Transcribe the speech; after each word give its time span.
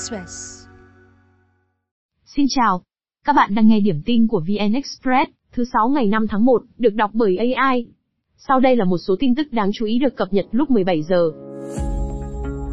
Express. 0.00 0.66
Xin 2.36 2.46
chào. 2.48 2.82
Các 3.24 3.36
bạn 3.36 3.54
đang 3.54 3.68
nghe 3.68 3.80
điểm 3.80 4.02
tin 4.06 4.26
của 4.26 4.40
VN 4.40 4.72
Express, 4.72 5.30
thứ 5.52 5.64
6 5.72 5.88
ngày 5.88 6.06
5 6.06 6.26
tháng 6.28 6.44
1, 6.44 6.62
được 6.78 6.94
đọc 6.94 7.10
bởi 7.12 7.36
AI. 7.36 7.86
Sau 8.36 8.60
đây 8.60 8.76
là 8.76 8.84
một 8.84 8.98
số 8.98 9.16
tin 9.18 9.34
tức 9.34 9.52
đáng 9.52 9.70
chú 9.74 9.86
ý 9.86 9.98
được 9.98 10.16
cập 10.16 10.32
nhật 10.32 10.46
lúc 10.52 10.70
17 10.70 11.02
giờ. 11.02 11.30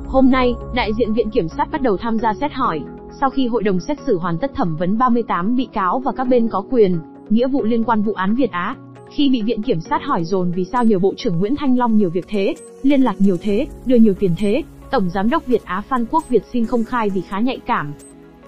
Hôm 0.06 0.32
nay, 0.32 0.54
đại 0.76 0.92
diện 0.98 1.14
Viện 1.14 1.30
Kiểm 1.30 1.48
sát 1.58 1.72
bắt 1.72 1.82
đầu 1.82 1.98
tham 1.98 2.18
gia 2.18 2.34
xét 2.34 2.54
hỏi, 2.54 2.82
sau 3.20 3.30
khi 3.30 3.48
hội 3.48 3.64
đồng 3.64 3.80
xét 3.80 3.98
xử 4.06 4.18
hoàn 4.18 4.38
tất 4.38 4.52
thẩm 4.56 4.76
vấn 4.76 4.98
38 4.98 5.56
bị 5.56 5.68
cáo 5.74 6.00
và 6.00 6.12
các 6.12 6.28
bên 6.28 6.48
có 6.48 6.64
quyền, 6.72 7.00
nghĩa 7.30 7.48
vụ 7.48 7.64
liên 7.64 7.84
quan 7.84 8.02
vụ 8.02 8.14
án 8.14 8.36
Việt 8.36 8.52
Á. 8.52 8.76
Khi 9.10 9.30
bị 9.30 9.42
Viện 9.42 9.62
Kiểm 9.62 9.80
sát 9.80 10.02
hỏi 10.04 10.24
dồn 10.24 10.52
vì 10.52 10.66
sao 10.66 10.84
nhiều 10.84 11.00
Bộ 11.00 11.14
trưởng 11.18 11.40
Nguyễn 11.40 11.56
Thanh 11.56 11.78
Long 11.78 11.98
nhiều 11.98 12.10
việc 12.10 12.26
thế, 12.28 12.56
liên 12.84 13.02
lạc 13.02 13.16
nhiều 13.20 13.38
thế, 13.42 13.68
đưa 13.86 13.96
nhiều 13.96 14.14
tiền 14.14 14.32
thế, 14.38 14.64
Tổng 14.92 15.10
Giám 15.10 15.30
đốc 15.30 15.46
Việt 15.46 15.66
Á 15.66 15.82
Phan 15.90 16.06
Quốc 16.12 16.30
Việt 16.30 16.44
xin 16.54 16.66
không 16.66 16.84
khai 16.84 17.10
vì 17.10 17.22
khá 17.22 17.40
nhạy 17.40 17.60
cảm. 17.66 17.94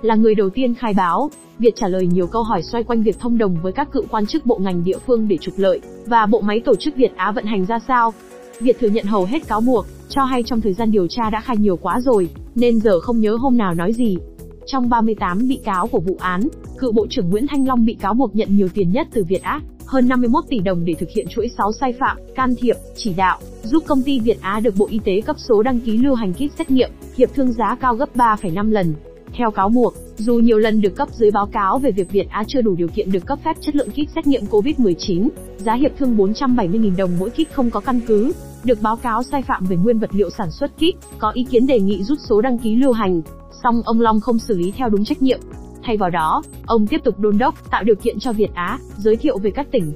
Là 0.02 0.16
người 0.16 0.36
đầu 0.36 0.50
tiên 0.50 0.76
khai 0.76 0.94
báo, 0.94 1.30
Việt 1.60 1.76
trả 1.76 1.88
lời 1.88 2.08
nhiều 2.08 2.28
câu 2.28 2.44
hỏi 2.44 2.64
xoay 2.64 2.84
quanh 2.84 3.04
việc 3.04 3.20
thông 3.20 3.38
đồng 3.38 3.58
với 3.62 3.72
các 3.72 3.92
cựu 3.92 4.04
quan 4.10 4.26
chức 4.26 4.46
bộ 4.46 4.58
ngành 4.58 4.84
địa 4.84 4.98
phương 5.08 5.28
để 5.28 5.38
trục 5.38 5.54
lợi, 5.58 5.80
và 6.06 6.26
bộ 6.26 6.42
máy 6.42 6.60
tổ 6.60 6.76
chức 6.76 6.96
Việt 6.96 7.16
Á 7.16 7.32
vận 7.32 7.46
hành 7.46 7.66
ra 7.66 7.80
sao. 7.88 8.14
Việt 8.60 8.80
thừa 8.80 8.88
nhận 8.88 9.06
hầu 9.06 9.26
hết 9.26 9.48
cáo 9.48 9.62
buộc, 9.62 9.86
cho 10.10 10.24
hay 10.24 10.44
trong 10.44 10.62
thời 10.62 10.74
gian 10.74 10.92
điều 10.92 11.08
tra 11.08 11.30
đã 11.30 11.42
khai 11.42 11.58
nhiều 11.58 11.78
quá 11.78 12.00
rồi, 12.02 12.30
nên 12.56 12.80
giờ 12.80 13.00
không 13.00 13.20
nhớ 13.20 13.38
hôm 13.40 13.58
nào 13.58 13.74
nói 13.74 13.94
gì. 13.94 14.18
Trong 14.66 14.90
38 14.90 15.48
bị 15.48 15.60
cáo 15.66 15.88
của 15.88 16.00
vụ 16.00 16.18
án, 16.20 16.42
cựu 16.80 16.92
Bộ 16.92 17.08
trưởng 17.10 17.30
Nguyễn 17.30 17.48
Thanh 17.48 17.68
Long 17.68 17.86
bị 17.86 17.94
cáo 17.94 18.14
buộc 18.14 18.36
nhận 18.36 18.58
nhiều 18.58 18.68
tiền 18.74 18.92
nhất 18.92 19.08
từ 19.14 19.24
Việt 19.24 19.44
Á, 19.44 19.62
hơn 19.86 20.08
51 20.08 20.44
tỷ 20.50 20.60
đồng 20.60 20.86
để 20.86 20.94
thực 20.94 21.10
hiện 21.16 21.28
chuỗi 21.30 21.50
6 21.58 21.72
sai 21.80 21.94
phạm, 22.00 22.18
can 22.36 22.56
thiệp, 22.60 22.76
chỉ 22.96 23.14
đạo, 23.14 23.40
giúp 23.64 23.84
công 23.88 24.02
ty 24.02 24.20
Việt 24.20 24.42
Á 24.42 24.60
được 24.60 24.74
Bộ 24.78 24.88
Y 24.90 25.00
tế 25.06 25.22
cấp 25.22 25.36
số 25.40 25.64
đăng 25.64 25.80
ký 25.80 25.98
lưu 25.98 26.16
hành 26.16 26.34
kit 26.34 26.58
xét 26.58 26.72
nghiệm, 26.72 26.90
hiệp 27.18 27.30
thương 27.36 27.52
giá 27.52 27.76
cao 27.82 27.96
gấp 27.96 28.16
3,5 28.16 28.72
lần. 28.72 28.94
Theo 29.34 29.52
cáo 29.52 29.70
buộc, 29.70 29.94
dù 30.18 30.36
nhiều 30.36 30.58
lần 30.58 30.82
được 30.82 30.96
cấp 30.96 31.08
dưới 31.12 31.32
báo 31.32 31.46
cáo 31.46 31.80
về 31.80 31.92
việc 31.92 32.12
Việt 32.12 32.30
Á 32.30 32.44
chưa 32.48 32.62
đủ 32.62 32.76
điều 32.76 32.88
kiện 32.88 33.12
được 33.12 33.26
cấp 33.26 33.40
phép 33.46 33.58
chất 33.62 33.76
lượng 33.76 33.90
kit 33.90 34.10
xét 34.16 34.28
nghiệm 34.28 34.44
COVID-19, 34.46 35.30
giá 35.58 35.74
hiệp 35.74 35.92
thương 35.98 36.18
470.000 36.18 36.96
đồng 36.98 37.12
mỗi 37.20 37.30
kit 37.30 37.54
không 37.54 37.70
có 37.70 37.80
căn 37.80 38.00
cứ, 38.08 38.32
được 38.64 38.82
báo 38.82 38.96
cáo 38.96 39.24
sai 39.24 39.42
phạm 39.42 39.66
về 39.66 39.76
nguyên 39.76 40.00
vật 40.00 40.10
liệu 40.14 40.30
sản 40.30 40.52
xuất 40.52 40.72
kit, 40.76 41.20
có 41.20 41.32
ý 41.32 41.44
kiến 41.44 41.68
đề 41.68 41.80
nghị 41.80 42.04
rút 42.04 42.18
số 42.30 42.42
đăng 42.42 42.58
ký 42.58 42.76
lưu 42.76 42.92
hành, 42.92 43.22
song 43.64 43.82
ông 43.86 44.02
Long 44.02 44.20
không 44.20 44.40
xử 44.40 44.58
lý 44.58 44.72
theo 44.78 44.90
đúng 44.90 45.06
trách 45.06 45.22
nhiệm. 45.22 45.40
Thay 45.84 45.98
vào 45.98 46.10
đó, 46.10 46.44
ông 46.66 46.88
tiếp 46.88 47.02
tục 47.04 47.20
đôn 47.20 47.38
đốc, 47.38 47.72
tạo 47.72 47.84
điều 47.84 47.96
kiện 47.96 48.20
cho 48.20 48.34
Việt 48.34 48.54
Á, 48.54 48.80
giới 48.98 49.16
thiệu 49.16 49.38
về 49.38 49.52
các 49.52 49.68
tỉnh. 49.72 49.92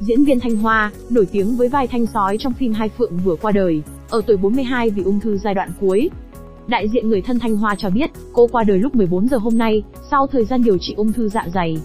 Diễn 0.00 0.24
viên 0.24 0.40
Thanh 0.40 0.56
Hoa, 0.56 0.92
nổi 1.10 1.26
tiếng 1.32 1.56
với 1.56 1.68
vai 1.68 1.86
thanh 1.86 2.06
sói 2.06 2.38
trong 2.38 2.52
phim 2.52 2.72
Hai 2.72 2.88
Phượng 2.88 3.12
vừa 3.24 3.36
qua 3.36 3.52
đời, 3.52 3.82
ở 4.10 4.20
tuổi 4.26 4.36
42 4.36 4.90
vì 4.90 5.02
ung 5.02 5.20
thư 5.20 5.36
giai 5.36 5.54
đoạn 5.54 5.70
cuối. 5.80 6.10
Đại 6.66 6.88
diện 6.88 7.08
người 7.08 7.22
thân 7.22 7.38
Thanh 7.38 7.56
Hoa 7.56 7.74
cho 7.74 7.90
biết, 7.90 8.10
cô 8.32 8.46
qua 8.46 8.64
đời 8.64 8.78
lúc 8.78 8.94
14 8.94 9.28
giờ 9.28 9.36
hôm 9.36 9.58
nay, 9.58 9.82
sau 10.10 10.26
thời 10.26 10.44
gian 10.44 10.62
điều 10.64 10.78
trị 10.78 10.94
ung 10.96 11.12
thư 11.12 11.28
dạ 11.28 11.46
dày. 11.54 11.78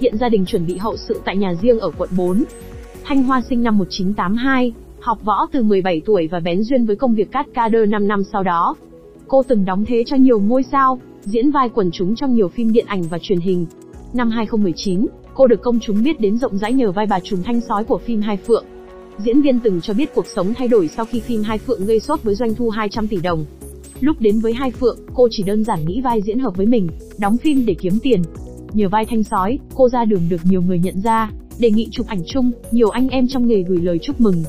Hiện 0.00 0.16
gia 0.16 0.28
đình 0.28 0.46
chuẩn 0.46 0.66
bị 0.66 0.76
hậu 0.76 0.96
sự 0.96 1.20
tại 1.24 1.36
nhà 1.36 1.54
riêng 1.62 1.80
ở 1.80 1.90
quận 1.98 2.10
4. 2.16 2.44
Thanh 3.04 3.22
Hoa 3.22 3.42
sinh 3.48 3.62
năm 3.62 3.78
1982, 3.78 4.72
học 5.00 5.18
võ 5.24 5.46
từ 5.52 5.62
17 5.62 6.02
tuổi 6.06 6.28
và 6.28 6.40
bén 6.40 6.62
duyên 6.62 6.86
với 6.86 6.96
công 6.96 7.14
việc 7.14 7.32
cát 7.32 7.46
ca 7.54 7.68
đơ 7.68 7.86
5 7.86 8.08
năm 8.08 8.22
sau 8.32 8.42
đó. 8.42 8.76
Cô 9.28 9.42
từng 9.42 9.64
đóng 9.64 9.84
thế 9.84 10.04
cho 10.06 10.16
nhiều 10.16 10.40
ngôi 10.40 10.62
sao, 10.62 10.98
diễn 11.24 11.50
vai 11.50 11.68
quần 11.68 11.90
chúng 11.90 12.14
trong 12.14 12.34
nhiều 12.34 12.48
phim 12.48 12.72
điện 12.72 12.86
ảnh 12.88 13.02
và 13.02 13.18
truyền 13.22 13.40
hình. 13.40 13.66
Năm 14.12 14.30
2019, 14.30 15.06
cô 15.34 15.46
được 15.46 15.62
công 15.62 15.80
chúng 15.80 16.02
biết 16.02 16.20
đến 16.20 16.38
rộng 16.38 16.58
rãi 16.58 16.72
nhờ 16.72 16.92
vai 16.92 17.06
bà 17.06 17.20
trùm 17.20 17.42
thanh 17.42 17.60
sói 17.60 17.84
của 17.84 17.98
phim 17.98 18.20
Hai 18.20 18.36
Phượng. 18.36 18.64
Diễn 19.18 19.42
viên 19.42 19.60
từng 19.60 19.80
cho 19.80 19.94
biết 19.94 20.14
cuộc 20.14 20.26
sống 20.26 20.54
thay 20.54 20.68
đổi 20.68 20.88
sau 20.88 21.04
khi 21.04 21.20
phim 21.20 21.42
Hai 21.42 21.58
Phượng 21.58 21.86
gây 21.86 22.00
sốt 22.00 22.22
với 22.22 22.34
doanh 22.34 22.54
thu 22.54 22.70
200 22.70 23.08
tỷ 23.08 23.16
đồng. 23.16 23.44
Lúc 24.00 24.16
đến 24.20 24.40
với 24.40 24.52
Hai 24.52 24.70
Phượng, 24.70 24.98
cô 25.14 25.28
chỉ 25.30 25.42
đơn 25.42 25.64
giản 25.64 25.78
nghĩ 25.86 26.00
vai 26.00 26.20
diễn 26.22 26.38
hợp 26.38 26.56
với 26.56 26.66
mình, 26.66 26.88
đóng 27.18 27.36
phim 27.36 27.66
để 27.66 27.74
kiếm 27.74 27.98
tiền. 28.02 28.22
Nhờ 28.72 28.88
vai 28.88 29.04
thanh 29.04 29.22
sói, 29.22 29.58
cô 29.74 29.88
ra 29.88 30.04
đường 30.04 30.22
được 30.28 30.40
nhiều 30.44 30.62
người 30.62 30.78
nhận 30.78 31.00
ra, 31.00 31.30
đề 31.58 31.70
nghị 31.70 31.88
chụp 31.90 32.06
ảnh 32.06 32.22
chung, 32.26 32.50
nhiều 32.70 32.88
anh 32.88 33.08
em 33.08 33.28
trong 33.28 33.46
nghề 33.46 33.62
gửi 33.62 33.80
lời 33.80 33.98
chúc 34.02 34.20
mừng. 34.20 34.44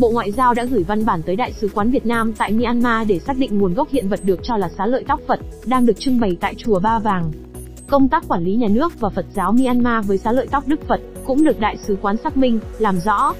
Bộ 0.00 0.10
Ngoại 0.10 0.32
giao 0.32 0.54
đã 0.54 0.64
gửi 0.64 0.82
văn 0.82 1.04
bản 1.04 1.22
tới 1.22 1.36
Đại 1.36 1.52
sứ 1.52 1.68
quán 1.74 1.90
Việt 1.90 2.06
Nam 2.06 2.32
tại 2.32 2.52
Myanmar 2.52 3.08
để 3.08 3.18
xác 3.18 3.38
định 3.38 3.58
nguồn 3.58 3.74
gốc 3.74 3.88
hiện 3.90 4.08
vật 4.08 4.20
được 4.22 4.40
cho 4.42 4.56
là 4.56 4.68
xá 4.78 4.86
lợi 4.86 5.04
tóc 5.08 5.20
Phật, 5.26 5.40
đang 5.66 5.86
được 5.86 6.00
trưng 6.00 6.20
bày 6.20 6.36
tại 6.40 6.54
Chùa 6.54 6.80
Ba 6.80 6.98
Vàng. 6.98 7.32
Công 7.88 8.08
tác 8.08 8.28
quản 8.28 8.44
lý 8.44 8.54
nhà 8.54 8.68
nước 8.70 9.00
và 9.00 9.08
Phật 9.08 9.26
giáo 9.34 9.52
Myanmar 9.52 10.06
với 10.06 10.18
xá 10.18 10.32
lợi 10.32 10.48
tóc 10.50 10.68
Đức 10.68 10.80
Phật 10.88 11.00
cũng 11.26 11.44
được 11.44 11.60
Đại 11.60 11.76
sứ 11.86 11.96
quán 12.02 12.16
xác 12.16 12.36
minh, 12.36 12.60
làm 12.78 12.98
rõ. 13.04 13.34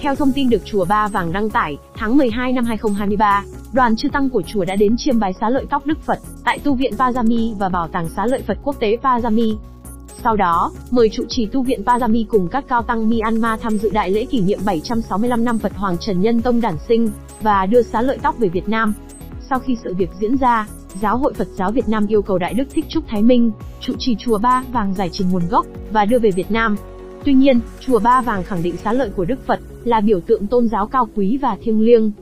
Theo 0.00 0.14
thông 0.14 0.32
tin 0.32 0.50
được 0.50 0.64
Chùa 0.64 0.84
Ba 0.84 1.08
Vàng 1.08 1.32
đăng 1.32 1.50
tải, 1.50 1.76
tháng 1.94 2.16
12 2.16 2.52
năm 2.52 2.64
2023, 2.64 3.44
đoàn 3.72 3.96
chư 3.96 4.08
tăng 4.08 4.30
của 4.30 4.42
chùa 4.42 4.64
đã 4.64 4.76
đến 4.76 4.94
chiêm 4.98 5.20
bái 5.20 5.32
xá 5.40 5.50
lợi 5.50 5.66
tóc 5.70 5.86
Đức 5.86 6.02
Phật 6.02 6.18
tại 6.44 6.58
tu 6.58 6.74
viện 6.74 6.92
Pajami 6.96 7.54
và 7.54 7.68
bảo 7.68 7.88
tàng 7.88 8.08
xá 8.16 8.26
lợi 8.26 8.42
Phật 8.46 8.58
quốc 8.62 8.76
tế 8.80 8.96
Pajami. 9.02 9.56
Sau 10.26 10.36
đó, 10.36 10.72
mời 10.90 11.08
trụ 11.08 11.24
trì 11.28 11.46
tu 11.46 11.62
viện 11.62 11.82
Pajami 11.84 12.24
cùng 12.28 12.48
các 12.48 12.64
cao 12.68 12.82
tăng 12.82 13.10
Myanmar 13.10 13.60
tham 13.60 13.78
dự 13.78 13.90
đại 13.90 14.10
lễ 14.10 14.24
kỷ 14.24 14.40
niệm 14.40 14.58
765 14.66 15.44
năm 15.44 15.58
Phật 15.58 15.72
Hoàng 15.76 15.96
Trần 16.00 16.20
Nhân 16.20 16.42
Tông 16.42 16.60
đản 16.60 16.74
sinh 16.88 17.08
và 17.40 17.66
đưa 17.66 17.82
xá 17.82 18.02
lợi 18.02 18.18
tóc 18.22 18.38
về 18.38 18.48
Việt 18.48 18.68
Nam. 18.68 18.92
Sau 19.50 19.58
khi 19.58 19.76
sự 19.84 19.94
việc 19.94 20.10
diễn 20.20 20.36
ra, 20.36 20.68
Giáo 21.00 21.18
hội 21.18 21.34
Phật 21.34 21.48
giáo 21.54 21.72
Việt 21.72 21.88
Nam 21.88 22.06
yêu 22.06 22.22
cầu 22.22 22.38
Đại 22.38 22.54
Đức 22.54 22.64
Thích 22.70 22.84
Trúc 22.88 23.08
Thái 23.08 23.22
Minh, 23.22 23.50
trụ 23.80 23.92
trì 23.98 24.16
chùa 24.18 24.38
Ba 24.38 24.64
Vàng 24.72 24.94
giải 24.94 25.08
trình 25.12 25.30
nguồn 25.30 25.42
gốc 25.50 25.66
và 25.92 26.04
đưa 26.04 26.18
về 26.18 26.30
Việt 26.30 26.50
Nam. 26.50 26.76
Tuy 27.24 27.32
nhiên, 27.32 27.60
chùa 27.80 27.98
Ba 27.98 28.20
Vàng 28.20 28.42
khẳng 28.42 28.62
định 28.62 28.76
xá 28.76 28.92
lợi 28.92 29.10
của 29.16 29.24
Đức 29.24 29.46
Phật 29.46 29.60
là 29.84 30.00
biểu 30.00 30.20
tượng 30.20 30.46
tôn 30.46 30.68
giáo 30.68 30.86
cao 30.86 31.08
quý 31.14 31.38
và 31.42 31.56
thiêng 31.62 31.80
liêng. 31.80 32.12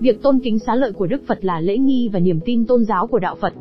Việc 0.00 0.22
tôn 0.22 0.40
kính 0.44 0.58
xá 0.58 0.74
lợi 0.74 0.92
của 0.92 1.06
Đức 1.06 1.22
Phật 1.28 1.44
là 1.44 1.60
lễ 1.60 1.78
nghi 1.78 2.10
và 2.12 2.18
niềm 2.18 2.40
tin 2.44 2.66
tôn 2.66 2.84
giáo 2.84 3.06
của 3.06 3.18
đạo 3.18 3.36
Phật. 3.40 3.52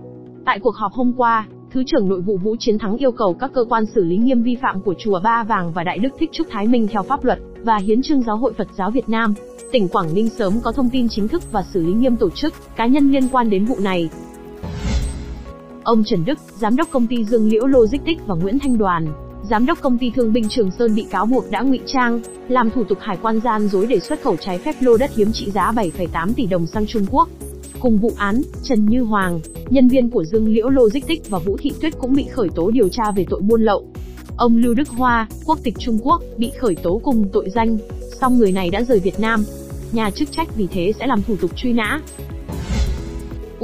Tại 0.45 0.59
cuộc 0.59 0.75
họp 0.75 0.91
hôm 0.91 1.13
qua, 1.17 1.47
Thứ 1.75 1.83
trưởng 1.87 2.09
Nội 2.09 2.21
vụ 2.21 2.37
Vũ 2.37 2.55
Chiến 2.59 2.77
Thắng 2.77 2.97
yêu 2.97 3.11
cầu 3.11 3.33
các 3.33 3.51
cơ 3.53 3.65
quan 3.69 3.85
xử 3.95 4.03
lý 4.03 4.17
nghiêm 4.17 4.43
vi 4.43 4.57
phạm 4.61 4.81
của 4.81 4.93
chùa 4.97 5.19
Ba 5.23 5.43
Vàng 5.43 5.71
và 5.71 5.83
Đại 5.83 5.97
Đức 5.97 6.09
Thích 6.19 6.29
Trúc 6.33 6.47
Thái 6.49 6.67
Minh 6.67 6.87
theo 6.91 7.03
pháp 7.03 7.23
luật 7.23 7.39
và 7.63 7.77
hiến 7.77 8.01
trương 8.01 8.21
Giáo 8.23 8.37
hội 8.37 8.53
Phật 8.53 8.67
giáo 8.77 8.91
Việt 8.91 9.09
Nam. 9.09 9.33
Tỉnh 9.71 9.87
Quảng 9.87 10.13
Ninh 10.13 10.29
sớm 10.29 10.53
có 10.63 10.71
thông 10.71 10.89
tin 10.89 11.09
chính 11.09 11.27
thức 11.27 11.51
và 11.51 11.65
xử 11.73 11.85
lý 11.85 11.93
nghiêm 11.93 12.15
tổ 12.15 12.29
chức, 12.29 12.53
cá 12.75 12.85
nhân 12.85 13.11
liên 13.11 13.27
quan 13.31 13.49
đến 13.49 13.65
vụ 13.65 13.75
này. 13.79 14.09
Ông 15.83 16.03
Trần 16.05 16.25
Đức, 16.25 16.39
giám 16.57 16.75
đốc 16.75 16.87
công 16.91 17.07
ty 17.07 17.25
Dương 17.25 17.49
Liễu 17.49 17.65
Logistics 17.65 18.25
và 18.25 18.35
Nguyễn 18.35 18.59
Thanh 18.59 18.77
Đoàn, 18.77 19.07
giám 19.49 19.65
đốc 19.65 19.81
công 19.81 19.97
ty 19.97 20.09
Thương 20.09 20.33
binh 20.33 20.49
Trường 20.49 20.71
Sơn 20.71 20.95
bị 20.95 21.05
cáo 21.09 21.25
buộc 21.25 21.51
đã 21.51 21.61
ngụy 21.61 21.79
trang, 21.85 22.21
làm 22.47 22.69
thủ 22.69 22.83
tục 22.83 22.97
hải 23.01 23.17
quan 23.21 23.39
gian 23.39 23.67
dối 23.67 23.87
để 23.89 23.99
xuất 23.99 24.21
khẩu 24.21 24.35
trái 24.35 24.57
phép 24.57 24.75
lô 24.79 24.97
đất 24.97 25.11
hiếm 25.15 25.31
trị 25.33 25.51
giá 25.51 25.71
7,8 25.71 26.33
tỷ 26.35 26.45
đồng 26.45 26.65
sang 26.65 26.85
Trung 26.87 27.05
Quốc. 27.11 27.29
Cùng 27.79 27.97
vụ 27.97 28.11
án, 28.17 28.41
Trần 28.63 28.85
Như 28.85 29.01
Hoàng, 29.01 29.39
nhân 29.69 29.87
viên 29.87 30.09
của 30.09 30.23
Dương 30.23 30.47
Liễu 30.47 30.69
Logistics 30.69 31.29
và 31.29 31.39
Vũ 31.39 31.57
Thị 31.59 31.71
Tuyết 31.81 31.93
cũng 31.99 32.13
bị 32.13 32.25
khởi 32.31 32.49
tố 32.55 32.71
điều 32.71 32.89
tra 32.89 33.03
về 33.15 33.25
tội 33.29 33.41
buôn 33.41 33.61
lậu. 33.61 33.85
Ông 34.37 34.57
Lưu 34.57 34.73
Đức 34.73 34.89
Hoa, 34.89 35.27
quốc 35.45 35.59
tịch 35.63 35.75
Trung 35.79 35.99
Quốc, 36.03 36.21
bị 36.37 36.51
khởi 36.59 36.75
tố 36.75 37.01
cùng 37.03 37.29
tội 37.33 37.49
danh, 37.49 37.77
song 38.21 38.37
người 38.37 38.51
này 38.51 38.69
đã 38.69 38.83
rời 38.83 38.99
Việt 38.99 39.19
Nam. 39.19 39.43
Nhà 39.91 40.09
chức 40.09 40.31
trách 40.31 40.55
vì 40.55 40.67
thế 40.67 40.91
sẽ 40.99 41.07
làm 41.07 41.21
thủ 41.21 41.35
tục 41.41 41.51
truy 41.55 41.73
nã. 41.73 41.99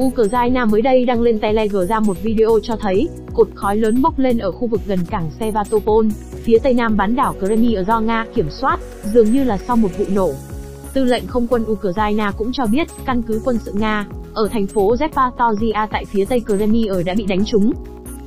Ukraine 0.01 0.65
mới 0.65 0.81
đây 0.81 1.05
đăng 1.05 1.21
lên 1.21 1.39
Telegram 1.39 2.05
một 2.05 2.23
video 2.23 2.59
cho 2.63 2.75
thấy, 2.75 3.09
cột 3.33 3.47
khói 3.55 3.77
lớn 3.77 4.01
bốc 4.01 4.19
lên 4.19 4.37
ở 4.37 4.51
khu 4.51 4.67
vực 4.67 4.81
gần 4.87 4.99
cảng 5.09 5.31
Sevastopol, 5.39 6.07
phía 6.43 6.57
tây 6.63 6.73
nam 6.73 6.97
bán 6.97 7.15
đảo 7.15 7.35
Crimea 7.39 7.83
do 7.83 7.99
Nga 7.99 8.25
kiểm 8.35 8.49
soát, 8.49 8.79
dường 9.13 9.31
như 9.31 9.43
là 9.43 9.57
sau 9.57 9.75
một 9.75 9.89
vụ 9.97 10.05
nổ. 10.15 10.31
Tư 10.93 11.03
lệnh 11.03 11.27
không 11.27 11.47
quân 11.47 11.65
Ukraine 11.71 12.31
cũng 12.37 12.51
cho 12.51 12.65
biết, 12.65 12.87
căn 13.05 13.21
cứ 13.21 13.41
quân 13.45 13.57
sự 13.65 13.71
Nga, 13.75 14.05
ở 14.33 14.47
thành 14.51 14.67
phố 14.67 14.95
Zaporizhia 14.95 15.87
tại 15.91 16.05
phía 16.05 16.25
tây 16.25 16.41
Crimea 16.47 17.03
đã 17.05 17.13
bị 17.17 17.25
đánh 17.25 17.45
trúng. 17.45 17.73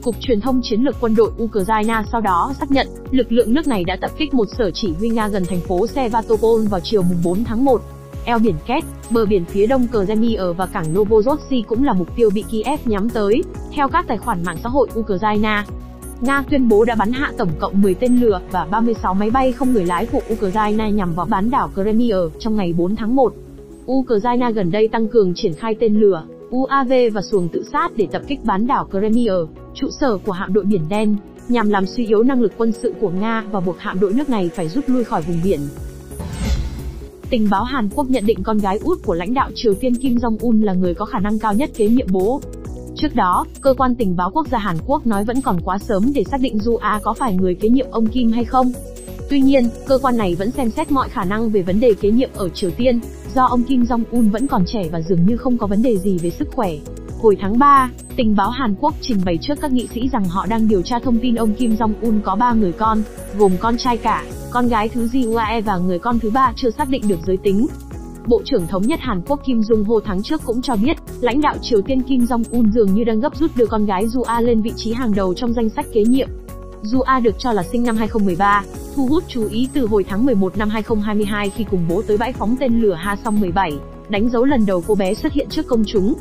Cục 0.03 0.15
Truyền 0.21 0.41
thông 0.41 0.61
Chiến 0.63 0.81
lược 0.81 0.97
Quân 1.01 1.15
đội 1.15 1.31
Ukraine 1.43 2.03
sau 2.13 2.21
đó 2.21 2.53
xác 2.61 2.71
nhận, 2.71 2.87
lực 3.11 3.33
lượng 3.33 3.55
nước 3.55 3.67
này 3.67 3.85
đã 3.85 3.97
tập 4.01 4.11
kích 4.17 4.35
một 4.35 4.49
sở 4.59 4.71
chỉ 4.71 4.93
huy 4.99 5.09
Nga 5.09 5.29
gần 5.29 5.45
thành 5.49 5.61
phố 5.61 5.87
Sevastopol 5.87 6.67
vào 6.71 6.81
chiều 6.81 7.03
4 7.25 7.45
tháng 7.45 7.65
1. 7.65 7.83
Eo 8.25 8.39
biển 8.39 8.55
Két, 8.67 8.85
bờ 9.11 9.27
biển 9.27 9.45
phía 9.45 9.67
đông 9.67 9.87
Crimea 9.89 10.45
và 10.57 10.67
cảng 10.67 10.95
Novorossi 10.95 11.65
cũng 11.69 11.85
là 11.85 11.93
mục 11.93 12.17
tiêu 12.17 12.31
bị 12.35 12.45
Kiev 12.51 12.81
nhắm 12.85 13.11
tới, 13.11 13.43
theo 13.73 13.89
các 13.89 14.05
tài 14.09 14.19
khoản 14.19 14.45
mạng 14.45 14.57
xã 14.63 14.69
hội 14.69 14.89
Ukraine. 14.99 15.63
Nga 16.21 16.45
tuyên 16.51 16.69
bố 16.69 16.85
đã 16.85 16.95
bắn 16.95 17.13
hạ 17.13 17.33
tổng 17.39 17.51
cộng 17.59 17.83
10 17.83 17.95
tên 17.95 18.17
lửa 18.17 18.41
và 18.51 18.65
36 18.71 19.15
máy 19.15 19.31
bay 19.31 19.53
không 19.53 19.73
người 19.73 19.85
lái 19.85 20.07
của 20.07 20.21
Ukraine 20.33 20.91
nhằm 20.91 21.15
vào 21.15 21.27
bán 21.27 21.51
đảo 21.51 21.71
Crimea 21.75 22.19
trong 22.39 22.57
ngày 22.57 22.73
4 22.73 22.97
tháng 22.97 23.17
1. 23.17 23.35
Ukraine 23.93 24.53
gần 24.53 24.71
đây 24.71 24.89
tăng 24.89 25.09
cường 25.09 25.35
triển 25.35 25.53
khai 25.55 25.75
tên 25.81 26.01
lửa, 26.01 26.25
UAV 26.51 26.93
và 27.13 27.23
xuồng 27.23 27.49
tự 27.49 27.65
sát 27.73 27.97
để 27.97 28.07
tập 28.13 28.23
kích 28.27 28.45
bán 28.45 28.67
đảo 28.67 28.89
Crimea, 28.91 29.35
trụ 29.75 29.87
sở 30.01 30.19
của 30.19 30.33
hạm 30.33 30.53
đội 30.53 30.65
Biển 30.65 30.83
Đen, 30.89 31.17
nhằm 31.49 31.71
làm 31.71 31.87
suy 31.87 32.07
yếu 32.07 32.23
năng 32.23 32.43
lực 32.43 32.53
quân 32.57 32.73
sự 32.73 32.95
của 33.01 33.11
Nga 33.11 33.45
và 33.53 33.61
buộc 33.61 33.79
hạm 33.79 34.01
đội 34.01 34.13
nước 34.13 34.29
này 34.29 34.51
phải 34.55 34.69
rút 34.69 34.85
lui 34.89 35.05
khỏi 35.05 35.23
vùng 35.23 35.41
biển. 35.45 35.61
Tình 37.31 37.49
báo 37.51 37.65
Hàn 37.65 37.89
Quốc 37.95 38.11
nhận 38.11 38.27
định 38.27 38.43
con 38.43 38.59
gái 38.59 38.79
út 38.85 38.99
của 39.05 39.15
lãnh 39.15 39.35
đạo 39.35 39.51
Triều 39.55 39.75
Tiên 39.75 39.95
Kim 39.95 40.15
Jong-un 40.15 40.65
là 40.65 40.73
người 40.73 40.95
có 40.95 41.05
khả 41.05 41.19
năng 41.19 41.39
cao 41.39 41.55
nhất 41.55 41.71
kế 41.77 41.89
nhiệm 41.89 42.07
bố. 42.13 42.41
Trước 42.97 43.15
đó, 43.15 43.47
cơ 43.61 43.75
quan 43.79 43.95
tình 43.95 44.17
báo 44.17 44.31
quốc 44.31 44.47
gia 44.49 44.59
Hàn 44.59 44.77
Quốc 44.87 45.07
nói 45.07 45.25
vẫn 45.25 45.41
còn 45.41 45.61
quá 45.65 45.79
sớm 45.79 46.13
để 46.15 46.25
xác 46.25 46.41
định 46.41 46.59
Du 46.59 46.77
A 46.77 47.01
có 47.03 47.13
phải 47.13 47.35
người 47.35 47.55
kế 47.55 47.69
nhiệm 47.69 47.87
ông 47.91 48.07
Kim 48.07 48.33
hay 48.33 48.45
không. 48.45 48.73
Tuy 49.31 49.41
nhiên, 49.41 49.69
cơ 49.87 49.99
quan 50.03 50.17
này 50.17 50.35
vẫn 50.35 50.51
xem 50.51 50.71
xét 50.71 50.93
mọi 50.93 51.09
khả 51.09 51.25
năng 51.25 51.51
về 51.51 51.63
vấn 51.63 51.81
đề 51.81 51.95
kế 52.01 52.11
nhiệm 52.11 52.31
ở 52.35 52.49
Triều 52.49 52.71
Tiên, 52.71 53.01
do 53.35 53.45
ông 53.45 53.63
Kim 53.63 53.83
Jong-un 53.83 54.31
vẫn 54.31 54.47
còn 54.47 54.65
trẻ 54.67 54.83
và 54.93 55.01
dường 55.01 55.27
như 55.27 55.37
không 55.37 55.59
có 55.59 55.67
vấn 55.67 55.83
đề 55.83 55.97
gì 55.99 56.19
về 56.19 56.31
sức 56.31 56.49
khỏe. 56.53 56.71
Hồi 57.21 57.37
tháng 57.41 57.59
3, 57.59 57.91
tình 58.17 58.37
báo 58.37 58.51
Hàn 58.51 58.75
Quốc 58.81 58.95
trình 59.01 59.21
bày 59.25 59.39
trước 59.41 59.55
các 59.61 59.73
nghị 59.73 59.89
sĩ 59.95 60.09
rằng 60.09 60.25
họ 60.25 60.47
đang 60.47 60.69
điều 60.69 60.83
tra 60.83 60.99
thông 60.99 61.19
tin 61.19 61.35
ông 61.35 61.55
Kim 61.55 61.75
Jong-un 61.75 62.21
có 62.25 62.37
3 62.37 62.53
người 62.53 62.73
con, 62.73 63.03
gồm 63.39 63.53
con 63.61 63.77
trai 63.77 63.97
cả, 63.97 64.25
con 64.51 64.69
gái 64.69 64.89
thứ 64.89 65.07
Ji 65.07 65.33
Uae 65.33 65.61
và 65.61 65.77
người 65.77 65.99
con 65.99 66.19
thứ 66.19 66.31
ba 66.31 66.53
chưa 66.57 66.71
xác 66.71 66.89
định 66.89 67.03
được 67.09 67.19
giới 67.27 67.37
tính. 67.37 67.67
Bộ 68.27 68.43
trưởng 68.45 68.67
Thống 68.67 68.83
nhất 68.83 69.01
Hàn 69.03 69.23
Quốc 69.27 69.41
Kim 69.47 69.61
Jong 69.61 69.85
Ho 69.85 69.95
tháng 70.05 70.23
trước 70.23 70.41
cũng 70.45 70.63
cho 70.63 70.77
biết, 70.77 70.97
lãnh 71.21 71.41
đạo 71.41 71.57
Triều 71.63 71.81
Tiên 71.83 72.03
Kim 72.03 72.21
Jong 72.21 72.43
Un 72.51 72.73
dường 72.73 72.95
như 72.95 73.05
đang 73.05 73.21
gấp 73.21 73.37
rút 73.37 73.51
đưa 73.57 73.67
con 73.67 73.87
gái 73.87 74.07
Ju 74.07 74.23
A 74.23 74.41
lên 74.41 74.63
vị 74.63 74.73
trí 74.77 74.93
hàng 74.93 75.15
đầu 75.15 75.35
trong 75.35 75.53
danh 75.53 75.69
sách 75.69 75.87
kế 75.93 76.03
nhiệm. 76.05 76.29
Ju 76.85 77.01
A 77.01 77.21
được 77.21 77.39
cho 77.39 77.53
là 77.53 77.63
sinh 77.63 77.83
năm 77.83 77.97
2013, 77.97 78.65
thu 78.95 79.07
hút 79.07 79.25
chú 79.29 79.49
ý 79.51 79.69
từ 79.73 79.87
hồi 79.87 80.05
tháng 80.09 80.27
11 80.27 80.59
năm 80.59 80.69
2022 80.69 81.51
khi 81.51 81.65
cùng 81.71 81.81
bố 81.89 82.03
tới 82.03 82.19
bãi 82.19 82.33
phóng 82.33 82.57
tên 82.61 82.81
lửa 82.81 82.95
Ha 82.95 83.17
Song 83.25 83.41
17, 83.41 83.73
đánh 84.09 84.29
dấu 84.29 84.45
lần 84.45 84.67
đầu 84.67 84.83
cô 84.87 84.95
bé 84.95 85.15
xuất 85.15 85.33
hiện 85.33 85.47
trước 85.51 85.67
công 85.67 85.85
chúng. 85.87 86.15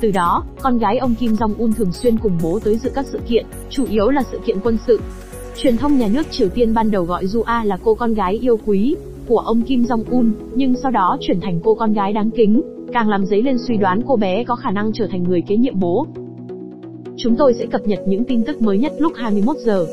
Từ 0.00 0.10
đó, 0.10 0.44
con 0.60 0.78
gái 0.78 0.98
ông 0.98 1.14
Kim 1.14 1.32
Jong 1.32 1.54
Un 1.58 1.72
thường 1.72 1.92
xuyên 1.92 2.18
cùng 2.18 2.38
bố 2.42 2.58
tới 2.64 2.78
dự 2.78 2.90
các 2.94 3.06
sự 3.12 3.20
kiện, 3.28 3.46
chủ 3.70 3.84
yếu 3.90 4.10
là 4.10 4.22
sự 4.32 4.40
kiện 4.46 4.56
quân 4.64 4.78
sự. 4.86 5.00
Truyền 5.56 5.76
thông 5.76 5.98
nhà 5.98 6.08
nước 6.08 6.26
Triều 6.30 6.48
Tiên 6.48 6.74
ban 6.74 6.90
đầu 6.90 7.04
gọi 7.04 7.24
Ju 7.24 7.42
A 7.42 7.64
là 7.64 7.78
cô 7.84 7.94
con 7.94 8.14
gái 8.14 8.38
yêu 8.42 8.58
quý, 8.66 8.96
của 9.26 9.38
ông 9.38 9.62
Kim 9.62 9.82
Jong-un, 9.82 10.32
nhưng 10.54 10.74
sau 10.82 10.90
đó 10.90 11.16
chuyển 11.20 11.40
thành 11.40 11.60
cô 11.64 11.74
con 11.74 11.92
gái 11.92 12.12
đáng 12.12 12.30
kính, 12.30 12.62
càng 12.92 13.08
làm 13.08 13.26
dấy 13.26 13.42
lên 13.42 13.56
suy 13.58 13.76
đoán 13.76 14.00
cô 14.06 14.16
bé 14.16 14.44
có 14.44 14.56
khả 14.56 14.70
năng 14.70 14.92
trở 14.92 15.06
thành 15.10 15.22
người 15.22 15.42
kế 15.48 15.56
nhiệm 15.56 15.80
bố. 15.80 16.06
Chúng 17.16 17.36
tôi 17.36 17.54
sẽ 17.54 17.66
cập 17.66 17.86
nhật 17.86 17.98
những 18.06 18.24
tin 18.24 18.44
tức 18.44 18.62
mới 18.62 18.78
nhất 18.78 18.92
lúc 18.98 19.12
21 19.16 19.56
giờ. 19.56 19.86